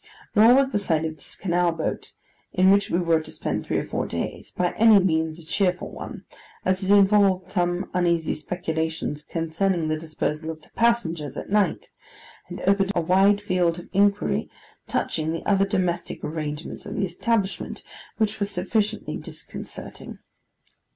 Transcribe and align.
Nor 0.33 0.55
was 0.55 0.71
the 0.71 0.79
sight 0.79 1.05
of 1.05 1.17
this 1.17 1.35
canal 1.35 1.71
boat, 1.73 2.11
in 2.53 2.71
which 2.71 2.89
we 2.89 2.97
were 2.97 3.21
to 3.21 3.29
spend 3.29 3.63
three 3.67 3.77
or 3.77 3.83
four 3.83 4.07
days, 4.07 4.51
by 4.51 4.71
any 4.71 4.97
means 4.97 5.37
a 5.37 5.45
cheerful 5.45 5.91
one; 5.91 6.25
as 6.65 6.83
it 6.83 6.91
involved 6.91 7.51
some 7.51 7.87
uneasy 7.93 8.33
speculations 8.33 9.23
concerning 9.23 9.89
the 9.89 9.95
disposal 9.99 10.49
of 10.49 10.63
the 10.63 10.71
passengers 10.71 11.37
at 11.37 11.51
night, 11.51 11.91
and 12.49 12.61
opened 12.61 12.91
a 12.95 12.99
wide 13.01 13.39
field 13.41 13.77
of 13.77 13.89
inquiry 13.93 14.49
touching 14.87 15.31
the 15.33 15.43
other 15.45 15.65
domestic 15.67 16.23
arrangements 16.23 16.87
of 16.87 16.95
the 16.95 17.05
establishment, 17.05 17.83
which 18.17 18.39
was 18.39 18.49
sufficiently 18.49 19.17
disconcerting. 19.17 20.17